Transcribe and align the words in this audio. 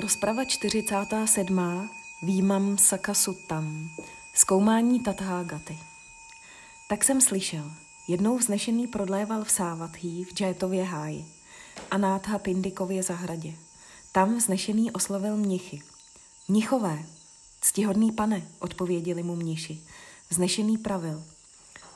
Rozprava 0.00 0.44
47. 0.44 1.88
Výmam 2.22 2.78
Sakasuttam. 2.78 3.90
Zkoumání 4.34 5.00
Tathágaty. 5.00 5.78
Tak 6.88 7.04
jsem 7.04 7.20
slyšel. 7.20 7.70
Jednou 8.08 8.38
vznešený 8.38 8.86
prodléval 8.86 9.44
v 9.44 9.50
Sávathí 9.50 10.24
v 10.24 10.34
Džétově 10.34 10.84
háji 10.84 11.24
a 11.90 11.98
nátha 11.98 12.38
Pindikově 12.38 13.02
zahradě. 13.02 13.54
Tam 14.12 14.36
vznešený 14.36 14.90
oslovil 14.90 15.36
mnichy. 15.36 15.82
Mnichové, 16.48 17.04
ctihodný 17.60 18.12
pane, 18.12 18.42
odpověděli 18.58 19.22
mu 19.22 19.36
mniši. 19.36 19.80
Vznešený 20.30 20.78
pravil. 20.78 21.24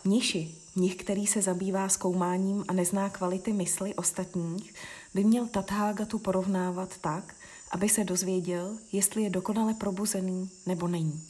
Mniši, 0.05 0.55
mnich, 0.77 0.97
který 0.97 1.27
se 1.27 1.43
zabývá 1.43 1.89
zkoumáním 1.89 2.65
a 2.69 2.73
nezná 2.73 3.11
kvality 3.11 3.53
mysli 3.53 3.95
ostatních, 3.95 4.75
by 5.15 5.25
měl 5.25 5.47
Tathágatu 5.47 6.19
porovnávat 6.19 6.99
tak, 7.01 7.35
aby 7.73 7.89
se 7.89 8.05
dozvěděl, 8.05 8.79
jestli 8.93 9.23
je 9.23 9.31
dokonale 9.31 9.75
probuzený 9.75 10.51
nebo 10.67 10.89
není. 10.89 11.23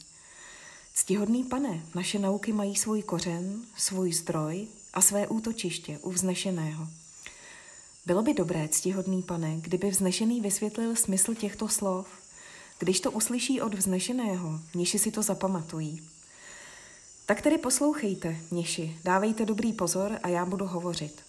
Ctihodný 0.93 1.43
pane, 1.43 1.85
naše 1.95 2.19
nauky 2.19 2.53
mají 2.53 2.75
svůj 2.75 3.01
kořen, 3.01 3.61
svůj 3.77 4.13
zdroj 4.13 4.67
a 4.93 5.01
své 5.01 5.27
útočiště 5.27 5.99
u 6.01 6.11
vznešeného. 6.11 6.87
Bylo 8.05 8.21
by 8.21 8.33
dobré, 8.33 8.67
ctihodný 8.67 9.23
pane, 9.23 9.57
kdyby 9.61 9.89
vznešený 9.89 10.41
vysvětlil 10.41 10.95
smysl 10.95 11.35
těchto 11.35 11.67
slov. 11.67 12.07
Když 12.79 12.99
to 12.99 13.11
uslyší 13.11 13.61
od 13.61 13.73
vznešeného, 13.73 14.59
mniši 14.73 14.99
si 14.99 15.11
to 15.11 15.21
zapamatují. 15.21 16.01
Tak 17.25 17.41
tedy 17.41 17.57
poslouchejte, 17.57 18.37
mniši, 18.51 18.97
dávejte 19.03 19.45
dobrý 19.45 19.73
pozor 19.73 20.19
a 20.23 20.27
já 20.27 20.45
budu 20.45 20.65
hovořit. 20.65 21.21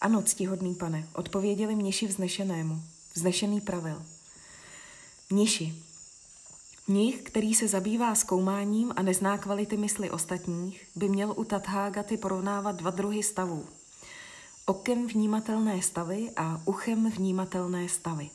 Ano, 0.00 0.22
ctihodný 0.22 0.74
pane, 0.74 1.08
odpověděli 1.14 1.76
mniši 1.76 2.06
vznešenému. 2.06 2.82
Vznešený 3.14 3.60
pravil. 3.60 4.02
Mniši. 5.30 5.74
Mnich, 6.88 7.22
který 7.22 7.54
se 7.54 7.68
zabývá 7.68 8.14
zkoumáním 8.14 8.92
a 8.96 9.02
nezná 9.02 9.38
kvality 9.38 9.76
mysli 9.76 10.10
ostatních, 10.10 10.86
by 10.96 11.08
měl 11.08 11.34
u 11.36 11.44
Tathágaty 11.44 12.16
porovnávat 12.16 12.76
dva 12.76 12.90
druhy 12.90 13.22
stavů. 13.22 13.66
Okem 14.66 15.06
vnímatelné 15.06 15.82
stavy 15.82 16.30
a 16.36 16.60
uchem 16.64 17.10
vnímatelné 17.10 17.88
stavy. 17.88 18.30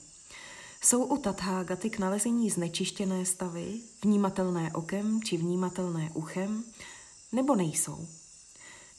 Jsou 0.82 1.04
u 1.04 1.18
Tathágaty 1.18 1.90
k 1.90 2.00
nalezení 2.00 2.50
znečištěné 2.50 3.26
stavy, 3.26 3.80
vnímatelné 4.04 4.72
okem 4.74 5.24
či 5.24 5.38
vnímatelné 5.38 6.12
uchem, 6.14 6.64
nebo 7.32 7.56
nejsou. 7.56 8.08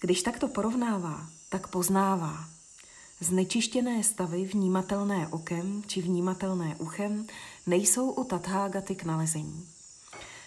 Když 0.01 0.23
takto 0.23 0.49
porovnává, 0.49 1.27
tak 1.49 1.69
poznává, 1.69 2.49
Znečištěné 3.23 4.03
stavy 4.03 4.45
vnímatelné 4.45 5.29
okem 5.29 5.83
či 5.87 6.03
vnímatelné 6.03 6.77
uchem 6.79 7.27
nejsou 7.67 8.11
u 8.11 8.25
Tathágaty 8.25 8.95
k 8.95 9.05
nalezení. 9.05 9.69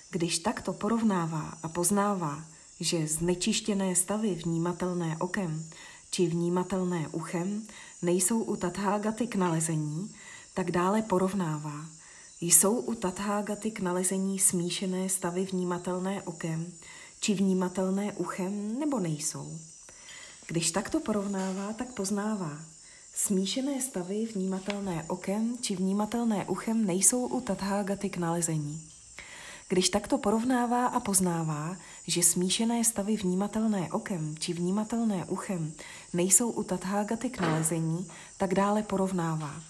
Když 0.09 0.39
takto 0.39 0.73
porovnává 0.73 1.57
a 1.63 1.67
poznává, 1.69 2.43
že 2.79 3.07
znečištěné 3.07 3.95
stavy 3.95 4.35
vnímatelné 4.35 5.17
okem 5.19 5.69
či 6.11 6.27
vnímatelné 6.27 7.07
uchem 7.07 7.67
nejsou 8.01 8.43
u 8.43 8.55
Tathágaty 8.55 9.27
k 9.27 9.35
nalezení, 9.35 10.15
tak 10.53 10.71
dále 10.71 11.01
porovnává. 11.01 11.85
Jsou 12.41 12.79
u 12.79 12.95
Tathágaty 12.95 13.71
k 13.71 13.79
nalezení 13.79 14.39
smíšené 14.39 15.09
stavy 15.09 15.45
vnímatelné 15.45 16.21
okem 16.21 16.73
či 17.19 17.33
vnímatelné 17.33 18.13
uchem 18.13 18.79
nebo 18.79 18.99
nejsou. 18.99 19.59
Když 20.47 20.71
takto 20.71 20.99
porovnává, 20.99 21.73
tak 21.73 21.93
poznává. 21.93 22.74
Smíšené 23.15 23.81
stavy 23.81 24.27
vnímatelné 24.27 25.07
okem 25.07 25.55
či 25.61 25.75
vnímatelné 25.75 26.45
uchem 26.51 26.85
nejsou 26.85 27.27
u 27.27 27.41
Tathágaty 27.41 28.09
k 28.09 28.17
nalezení. 28.17 28.81
Když 29.69 29.89
takto 29.89 30.17
porovnává 30.17 30.87
a 30.87 30.99
poznává, 30.99 31.77
že 32.07 32.23
smíšené 32.23 32.83
stavy 32.83 33.15
vnímatelné 33.15 33.91
okem 33.91 34.35
či 34.39 34.53
vnímatelné 34.53 35.25
uchem 35.25 35.73
nejsou 36.13 36.49
u 36.49 36.63
Tathágaty 36.63 37.29
k 37.29 37.39
nalezení, 37.39 38.07
tak 38.37 38.53
dále 38.53 38.83
porovnává. 38.83 39.63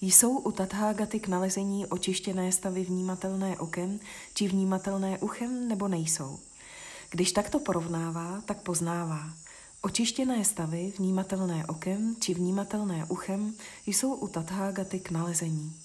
Jsou 0.00 0.38
u 0.38 0.52
Tathágaty 0.52 1.20
k 1.20 1.28
nalezení 1.28 1.86
očištěné 1.86 2.52
stavy 2.52 2.84
vnímatelné 2.84 3.58
okem 3.58 4.00
či 4.34 4.48
vnímatelné 4.48 5.18
uchem 5.18 5.68
nebo 5.68 5.88
nejsou. 5.88 6.38
Když 7.10 7.32
takto 7.32 7.58
porovnává, 7.58 8.42
tak 8.46 8.62
poznává. 8.62 9.45
Očištěné 9.86 10.44
stavy, 10.44 10.92
vnímatelné 10.98 11.66
okem 11.66 12.16
či 12.20 12.34
vnímatelné 12.34 13.06
uchem, 13.08 13.54
jsou 13.86 14.14
u 14.14 14.28
Tathágaty 14.28 15.00
k 15.00 15.10
nalezení. 15.10 15.76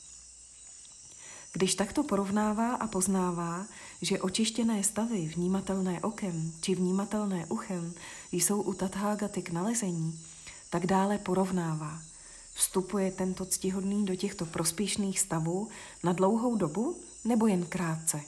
Když 1.54 1.76
takto 1.76 2.04
porovnává 2.04 2.76
a 2.76 2.88
poznává, 2.88 3.66
že 4.02 4.22
očištěné 4.22 4.84
stavy, 4.84 5.32
vnímatelné 5.36 6.00
okem 6.02 6.54
či 6.62 6.76
vnímatelné 6.76 7.46
uchem, 7.46 7.94
jsou 8.32 8.62
u 8.62 8.74
Tathágaty 8.74 9.42
k 9.42 9.52
nalezení, 9.52 10.20
tak 10.70 10.86
dále 10.86 11.18
porovnává. 11.18 12.02
Vstupuje 12.54 13.12
tento 13.12 13.46
ctihodný 13.46 14.06
do 14.06 14.16
těchto 14.16 14.46
prospěšných 14.46 15.20
stavů 15.20 15.70
na 16.04 16.14
dlouhou 16.14 16.56
dobu 16.56 16.98
nebo 17.26 17.48
jen 17.48 17.66
krátce? 17.66 18.22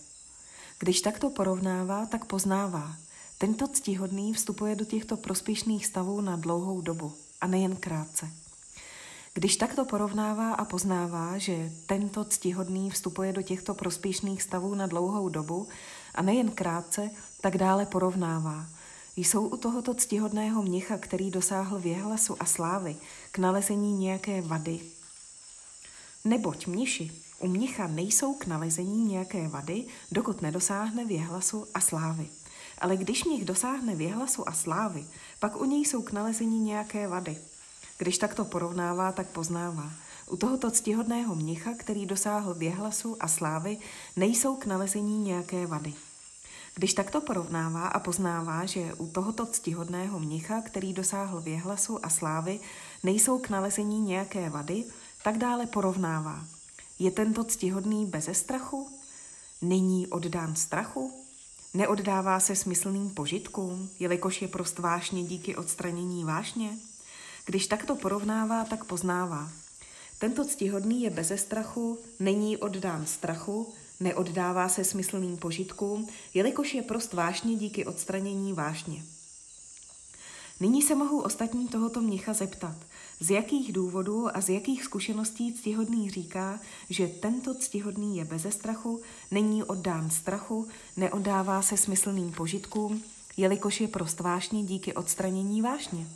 Když 0.80 1.02
takto 1.02 1.30
porovnává, 1.30 2.06
tak 2.06 2.26
poznává, 2.26 2.96
tento 3.44 3.68
ctihodný 3.68 4.34
vstupuje 4.34 4.76
do 4.76 4.86
těchto 4.86 5.18
prospěšných 5.18 5.86
stavů 5.86 6.22
na 6.22 6.36
dlouhou 6.36 6.82
dobu 6.82 7.14
a 7.42 7.48
nejen 7.48 7.76
krátce. 7.76 8.30
Když 9.34 9.56
takto 9.56 9.86
porovnává 9.86 10.54
a 10.54 10.66
poznává, 10.66 11.38
že 11.38 11.72
tento 11.86 12.26
ctihodný 12.26 12.90
vstupuje 12.90 13.34
do 13.34 13.42
těchto 13.42 13.74
prospěšných 13.74 14.44
stavů 14.44 14.76
na 14.76 14.88
dlouhou 14.88 15.30
dobu 15.30 15.68
a 16.16 16.22
nejen 16.22 16.52
krátce, 16.52 17.10
tak 17.42 17.58
dále 17.58 17.86
porovnává. 17.86 18.66
Jsou 19.16 19.48
u 19.48 19.58
tohoto 19.58 19.94
ctihodného 19.94 20.64
mnicha, 20.64 20.98
který 20.98 21.32
dosáhl 21.32 21.80
věhlasu 21.80 22.36
a 22.40 22.46
slávy, 22.46 22.96
k 23.32 23.38
nalezení 23.38 23.98
nějaké 23.98 24.42
vady? 24.42 24.80
Neboť 26.26 26.68
mniši 26.68 27.12
u 27.40 27.48
mnicha 27.48 27.88
nejsou 27.88 28.34
k 28.34 28.46
nalezení 28.46 29.06
nějaké 29.06 29.48
vady, 29.48 29.86
dokud 30.12 30.42
nedosáhne 30.42 31.06
věhlasu 31.06 31.68
a 31.74 31.80
slávy. 31.80 32.30
Ale 32.84 32.98
když 32.98 33.24
nich 33.24 33.46
dosáhne 33.46 33.96
věhlasu 33.96 34.50
a 34.50 34.54
slávy, 34.54 35.06
pak 35.40 35.62
u 35.62 35.66
něj 35.66 35.86
jsou 35.86 36.02
k 36.02 36.12
nalezení 36.12 36.60
nějaké 36.60 37.08
vady. 37.08 37.38
Když 37.98 38.18
takto 38.18 38.46
porovnává, 38.46 39.12
tak 39.12 39.28
poznává. 39.28 39.92
U 40.30 40.38
tohoto 40.38 40.72
ctihodného 40.72 41.36
mnicha, 41.36 41.72
který 41.78 42.06
dosáhl 42.06 42.54
věhlasu 42.54 43.18
a 43.20 43.28
slávy, 43.28 43.78
nejsou 44.16 44.56
k 44.56 44.66
nalezení 44.66 45.18
nějaké 45.18 45.68
vady. 45.68 45.94
Když 46.76 46.94
takto 46.94 47.22
porovnává 47.22 47.88
a 47.88 48.00
poznává, 48.00 48.66
že 48.66 48.94
u 48.94 49.08
tohoto 49.08 49.46
ctihodného 49.46 50.20
mnicha, 50.20 50.62
který 50.62 50.94
dosáhl 50.94 51.42
věhlasu 51.42 52.06
a 52.06 52.10
slávy, 52.10 52.60
nejsou 53.04 53.40
k 53.40 53.50
nalezení 53.50 54.00
nějaké 54.00 54.50
vady, 54.50 54.84
tak 55.24 55.38
dále 55.38 55.66
porovnává. 55.66 56.46
Je 57.00 57.12
tento 57.12 57.44
ctihodný 57.44 58.06
beze 58.06 58.34
strachu? 58.34 58.90
Není 59.62 60.08
oddán 60.08 60.56
strachu? 60.56 61.23
Neoddává 61.76 62.40
se 62.40 62.56
smyslným 62.56 63.10
požitkům, 63.10 63.90
jelikož 64.00 64.42
je 64.42 64.48
prost 64.48 64.80
vášně 64.80 65.24
díky 65.24 65.56
odstranění 65.56 66.24
vášně? 66.24 66.78
Když 67.46 67.68
takto 67.68 67.96
porovnává, 67.96 68.66
tak 68.66 68.84
poznává. 68.84 69.52
Tento 70.20 70.46
ctihodný 70.46 71.02
je 71.02 71.10
beze 71.10 71.38
strachu, 71.38 72.00
není 72.20 72.58
oddán 72.58 73.06
strachu, 73.06 73.74
neoddává 74.00 74.70
se 74.70 74.84
smyslným 74.84 75.38
požitkům, 75.38 76.08
jelikož 76.34 76.74
je 76.74 76.82
prost 76.82 77.14
vášně 77.14 77.56
díky 77.56 77.86
odstranění 77.86 78.54
vášně. 78.54 79.04
Nyní 80.64 80.82
se 80.82 80.96
mohou 80.96 81.20
ostatní 81.20 81.68
tohoto 81.68 82.02
mnicha 82.02 82.34
zeptat, 82.34 82.76
z 83.20 83.30
jakých 83.30 83.74
důvodů 83.74 84.38
a 84.38 84.42
z 84.42 84.50
jakých 84.50 84.84
zkušeností 84.84 85.54
ctihodný 85.54 86.10
říká, 86.10 86.60
že 86.90 87.08
tento 87.08 87.54
ctihodný 87.56 88.18
je 88.18 88.26
beze 88.26 88.52
strachu, 88.52 89.02
není 89.32 89.64
oddán 89.64 90.10
strachu, 90.10 90.68
neoddává 90.98 91.62
se 91.62 91.78
smyslným 91.78 92.32
požitkům, 92.32 93.04
jelikož 93.38 93.82
je 93.82 93.88
prost 93.88 94.20
vášně 94.20 94.64
díky 94.64 94.94
odstranění 94.94 95.62
vášně. 95.62 96.08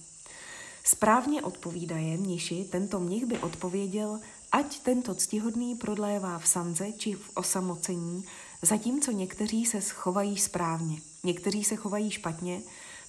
Správně 0.84 1.42
odpovídaje 1.42 2.18
mniši, 2.18 2.68
tento 2.72 3.00
mnich 3.00 3.26
by 3.26 3.40
odpověděl, 3.40 4.20
ať 4.52 4.80
tento 4.80 5.16
ctihodný 5.16 5.76
prodlévá 5.76 6.40
v 6.40 6.48
sanze 6.48 6.92
či 6.98 7.14
v 7.14 7.32
osamocení, 7.34 8.24
zatímco 8.62 9.12
někteří 9.12 9.66
se 9.66 9.82
chovají 9.82 10.38
správně, 10.38 11.02
někteří 11.24 11.64
se 11.64 11.76
chovají 11.76 12.12
špatně, 12.12 12.62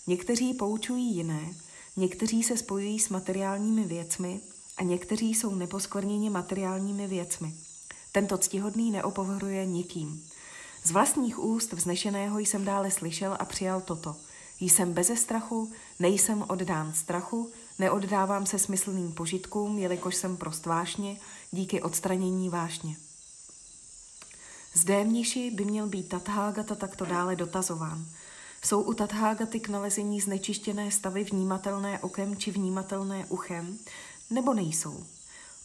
někteří 0.08 0.54
poučují 0.54 1.16
jiné, 1.16 1.54
Někteří 1.98 2.42
se 2.42 2.56
spojují 2.56 2.98
s 2.98 3.08
materiálními 3.08 3.84
věcmi 3.84 4.40
a 4.76 4.82
někteří 4.82 5.34
jsou 5.34 5.54
neposkvrněni 5.54 6.30
materiálními 6.30 7.06
věcmi. 7.06 7.54
Tento 8.12 8.38
ctihodný 8.38 8.90
neopovruje 8.90 9.66
nikým. 9.66 10.24
Z 10.84 10.90
vlastních 10.90 11.38
úst 11.38 11.72
vznešeného 11.72 12.38
jsem 12.38 12.64
dále 12.64 12.90
slyšel 12.90 13.36
a 13.38 13.44
přijal 13.44 13.80
toto. 13.80 14.16
Jsem 14.60 14.92
beze 14.92 15.16
strachu, 15.16 15.72
nejsem 15.98 16.44
oddán 16.48 16.92
strachu, 16.92 17.50
neoddávám 17.78 18.46
se 18.46 18.58
smyslným 18.58 19.12
požitkům, 19.12 19.78
jelikož 19.78 20.16
jsem 20.16 20.36
prost 20.36 20.66
vášně, 20.66 21.16
díky 21.50 21.82
odstranění 21.82 22.48
vášně. 22.48 22.96
Zde 24.74 25.04
mniši 25.04 25.50
by 25.50 25.64
měl 25.64 25.86
být 25.86 26.08
Tathágata 26.08 26.74
takto 26.74 27.04
dále 27.04 27.36
dotazován. 27.36 28.06
Jsou 28.64 28.82
u 28.82 28.94
Tathágaty 28.94 29.60
k 29.60 29.68
nalezení 29.68 30.20
znečištěné 30.20 30.90
stavy 30.90 31.24
vnímatelné 31.24 31.98
okem 31.98 32.36
či 32.36 32.50
vnímatelné 32.50 33.26
uchem, 33.26 33.78
nebo 34.30 34.54
nejsou? 34.54 35.04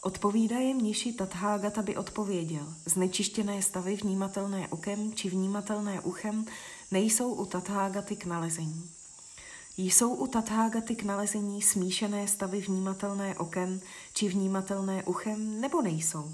Odpovídaje 0.01 0.73
mniši 0.73 1.13
Tathágata 1.13 1.81
by 1.81 1.97
odpověděl, 1.97 2.73
znečištěné 2.85 3.61
stavy 3.61 3.95
vnímatelné 3.95 4.67
okem 4.67 5.13
či 5.13 5.29
vnímatelné 5.29 6.01
uchem 6.01 6.45
nejsou 6.91 7.33
u 7.33 7.45
Tathágaty 7.45 8.15
k 8.15 8.25
nalezení. 8.25 8.89
Jsou 9.77 10.13
u 10.13 10.27
Tathágaty 10.27 10.95
k 10.95 11.03
nalezení 11.03 11.61
smíšené 11.61 12.27
stavy 12.27 12.61
vnímatelné 12.61 13.37
okem 13.37 13.81
či 14.13 14.29
vnímatelné 14.29 15.03
uchem, 15.03 15.61
nebo 15.61 15.81
nejsou? 15.81 16.31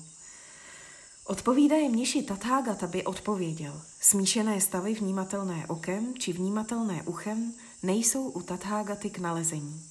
Odpovídaje 1.29 1.89
mniši 1.89 2.23
Tathágata 2.23 2.87
by 2.87 3.03
odpověděl, 3.03 3.81
smíšené 4.01 4.61
stavy 4.61 4.93
vnímatelné 4.93 5.65
okem 5.67 6.13
či 6.17 6.33
vnímatelné 6.33 7.03
uchem 7.03 7.53
nejsou 7.83 8.29
u 8.29 8.41
Tathágaty 8.41 9.09
k 9.09 9.19
nalezení. 9.19 9.81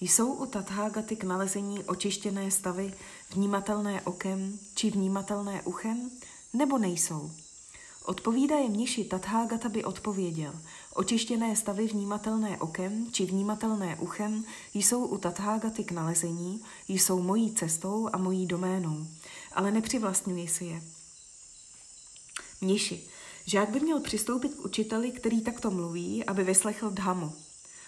Jsou 0.00 0.32
u 0.32 0.46
Tathágaty 0.46 1.16
k 1.16 1.24
nalezení 1.24 1.84
očištěné 1.84 2.50
stavy 2.50 2.94
vnímatelné 3.34 4.02
okem 4.02 4.58
či 4.74 4.90
vnímatelné 4.90 5.62
uchem, 5.62 6.10
nebo 6.52 6.78
nejsou? 6.78 7.30
Odpovídaje 8.04 8.68
mniši 8.68 9.04
Tathágata 9.04 9.68
by 9.68 9.84
odpověděl, 9.84 10.54
očištěné 10.94 11.56
stavy 11.56 11.86
vnímatelné 11.86 12.58
okem 12.58 13.12
či 13.12 13.26
vnímatelné 13.26 13.96
uchem 13.96 14.44
jsou 14.74 15.06
u 15.06 15.18
Tathágaty 15.18 15.84
k 15.84 15.92
nalezení, 15.92 16.62
jsou 16.88 17.22
mojí 17.22 17.54
cestou 17.54 18.08
a 18.12 18.18
mojí 18.18 18.46
doménou, 18.46 19.06
ale 19.52 19.70
nepřivlastňuji 19.70 20.48
si 20.48 20.64
je. 20.64 20.82
Mniši, 22.60 23.08
žák 23.46 23.70
by 23.70 23.80
měl 23.80 24.00
přistoupit 24.00 24.54
k 24.54 24.64
učiteli, 24.64 25.10
který 25.10 25.40
takto 25.40 25.70
mluví, 25.70 26.24
aby 26.24 26.44
vyslechl 26.44 26.90
dhamu. 26.90 27.32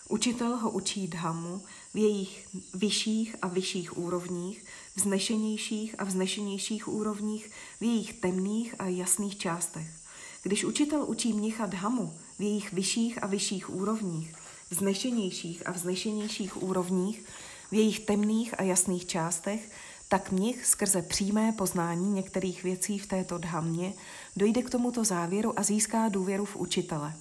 Učitel 0.08 0.56
ho 0.56 0.70
učí 0.70 1.08
dhammu 1.08 1.62
v 1.94 1.96
jejich 1.96 2.48
vyšších 2.74 3.36
a 3.42 3.48
vyšších 3.48 3.98
úrovních, 3.98 4.64
vznešenějších 4.96 5.94
a 5.98 6.04
vznešenějších 6.04 6.88
úrovních, 6.88 7.50
v 7.80 7.82
jejich 7.82 8.12
temných 8.12 8.74
a 8.78 8.86
jasných 8.86 9.38
částech. 9.38 10.03
Když 10.44 10.64
učitel 10.64 11.04
učí 11.06 11.32
mnicha 11.32 11.66
dhammu 11.66 12.14
v 12.38 12.42
jejich 12.42 12.72
vyšších 12.72 13.22
a 13.22 13.26
vyšších 13.26 13.70
úrovních, 13.70 14.34
vznešenějších 14.70 15.66
a 15.66 15.72
vznešenějších 15.72 16.62
úrovních, 16.62 17.24
v 17.70 17.74
jejich 17.74 18.00
temných 18.00 18.60
a 18.60 18.62
jasných 18.62 19.06
částech, 19.06 19.70
tak 20.08 20.32
mnich 20.32 20.66
skrze 20.66 21.02
přímé 21.02 21.52
poznání 21.52 22.10
některých 22.10 22.62
věcí 22.62 22.98
v 22.98 23.06
této 23.06 23.38
dhammě 23.38 23.92
dojde 24.36 24.62
k 24.62 24.70
tomuto 24.70 25.04
závěru 25.04 25.58
a 25.58 25.62
získá 25.62 26.08
důvěru 26.08 26.44
v 26.44 26.56
učitele. 26.56 27.14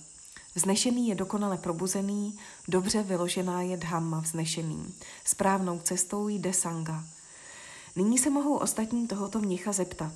Vznešený 0.56 1.08
je 1.08 1.16
dokonale 1.16 1.58
probuzený, 1.58 2.40
dobře 2.68 3.04
vyložená 3.04 3.62
je 3.62 3.78
dhamma 3.78 4.20
vznešeným. 4.20 4.96
Správnou 5.25 5.80
cestou 5.80 6.28
jde 6.28 6.54
sanga. 6.54 7.04
Nyní 7.96 8.18
se 8.18 8.30
mohou 8.30 8.56
ostatní 8.56 9.08
tohoto 9.08 9.40
mnicha 9.40 9.72
zeptat. 9.72 10.14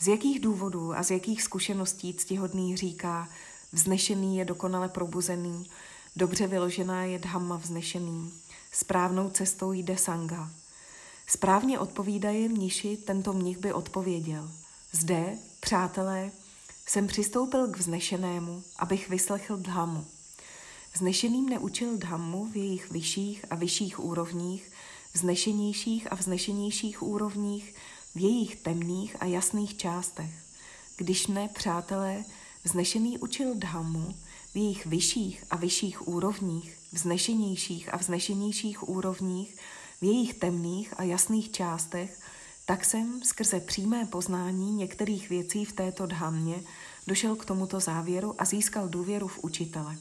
Z 0.00 0.08
jakých 0.08 0.40
důvodů 0.40 0.94
a 0.94 1.02
z 1.02 1.10
jakých 1.10 1.42
zkušeností 1.42 2.14
ctihodný 2.14 2.76
říká, 2.76 3.28
vznešený 3.72 4.36
je 4.36 4.44
dokonale 4.44 4.88
probuzený, 4.88 5.70
dobře 6.16 6.46
vyložená 6.46 7.04
je 7.04 7.18
dhamma 7.18 7.56
vznešený. 7.56 8.32
Správnou 8.72 9.30
cestou 9.30 9.72
jde 9.72 9.96
sanga. 9.96 10.50
Správně 11.26 11.78
odpovídaje 11.78 12.48
mniši, 12.48 12.96
tento 12.96 13.32
mnich 13.32 13.58
by 13.58 13.72
odpověděl. 13.72 14.50
Zde, 14.92 15.38
přátelé, 15.60 16.30
jsem 16.86 17.06
přistoupil 17.06 17.68
k 17.68 17.76
vznešenému, 17.76 18.62
abych 18.78 19.08
vyslechl 19.08 19.56
dhammu. 19.56 20.04
Vznešeným 20.94 21.48
neučil 21.48 21.96
dhammu 21.96 22.46
v 22.46 22.56
jejich 22.56 22.90
vyšších 22.90 23.44
a 23.50 23.54
vyšších 23.54 24.00
úrovních, 24.04 24.72
vznešenějších 25.12 26.12
a 26.12 26.14
vznešenějších 26.14 27.02
úrovních, 27.02 27.74
v 28.14 28.20
jejich 28.20 28.56
temných 28.56 29.16
a 29.20 29.24
jasných 29.24 29.76
částech. 29.76 30.30
Když 30.96 31.26
ne, 31.26 31.48
přátelé, 31.48 32.24
vznešený 32.64 33.18
učil 33.18 33.54
dhammu 33.54 34.14
v 34.54 34.56
jejich 34.56 34.86
vyšších 34.86 35.44
a 35.50 35.56
vyšších 35.56 36.08
úrovních, 36.08 36.78
vznešenějších 36.92 37.94
a 37.94 37.96
vznešenějších 37.96 38.88
úrovních, 38.88 39.56
v 40.00 40.04
jejich 40.04 40.34
temných 40.34 40.94
a 40.96 41.02
jasných 41.02 41.50
částech, 41.50 42.20
tak 42.66 42.84
jsem 42.84 43.22
skrze 43.22 43.60
přímé 43.60 44.06
poznání 44.06 44.72
některých 44.72 45.28
věcí 45.28 45.64
v 45.64 45.72
této 45.72 46.06
dhammě 46.06 46.62
došel 47.06 47.36
k 47.36 47.44
tomuto 47.44 47.80
závěru 47.80 48.34
a 48.38 48.44
získal 48.44 48.88
důvěru 48.88 49.28
v 49.28 49.38
učitele. 49.44 49.96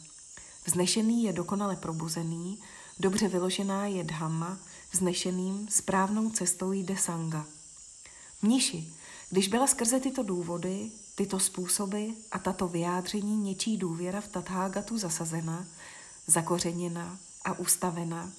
Vznešený 0.65 1.23
je 1.23 1.33
dokonale 1.33 1.75
probuzený, 1.75 2.59
dobře 2.99 3.27
vyložená 3.27 3.87
je 3.87 4.03
dhamma, 4.03 4.57
vznešeným 4.91 5.67
správnou 5.69 6.29
cestou 6.29 6.71
jde 6.71 6.97
sanga. 6.97 7.45
Mniši, 8.43 8.93
když 9.29 9.47
byla 9.47 9.67
skrze 9.67 9.99
tyto 9.99 10.23
důvody, 10.23 10.91
tyto 11.15 11.39
způsoby 11.39 12.09
a 12.31 12.39
tato 12.39 12.67
vyjádření 12.67 13.37
něčí 13.37 13.77
důvěra 13.77 14.21
v 14.21 14.27
Tathágatu 14.27 14.97
zasazena, 14.97 15.65
zakořeněna 16.27 17.17
a 17.45 17.59
ustavena, 17.59 18.31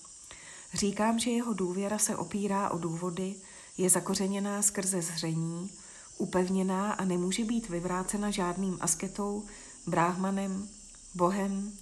říkám, 0.74 1.18
že 1.18 1.30
jeho 1.30 1.52
důvěra 1.52 1.98
se 1.98 2.16
opírá 2.16 2.70
o 2.70 2.78
důvody, 2.78 3.34
je 3.78 3.90
zakořeněná 3.90 4.62
skrze 4.62 5.02
zření, 5.02 5.70
upevněná 6.18 6.92
a 6.92 7.04
nemůže 7.04 7.44
být 7.44 7.68
vyvrácena 7.68 8.30
žádným 8.30 8.78
asketou, 8.80 9.44
bráhmanem, 9.86 10.68
bohem, 11.14 11.72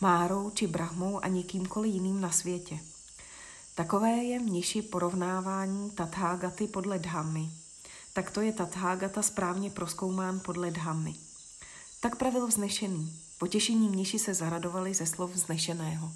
márou 0.00 0.50
či 0.50 0.66
brahmou 0.66 1.24
a 1.24 1.28
nikýmkoliv 1.28 1.94
jiným 1.94 2.20
na 2.20 2.30
světě. 2.30 2.78
Takové 3.80 4.10
je 4.10 4.40
mniši 4.40 4.82
porovnávání 4.82 5.90
Tathágaty 5.90 6.66
podle 6.66 6.98
Dhammy. 6.98 7.50
Takto 8.12 8.40
je 8.40 8.52
Tathágata 8.52 9.22
správně 9.22 9.70
proskoumán 9.70 10.40
podle 10.44 10.70
Dhammy. 10.70 11.14
Tak 12.00 12.16
pravil 12.16 12.46
vznešený. 12.46 13.12
Potěšení 13.38 13.88
mniši 13.88 14.18
se 14.18 14.34
zaradovali 14.34 14.94
ze 14.94 15.06
slov 15.06 15.30
vznešeného. 15.30 16.12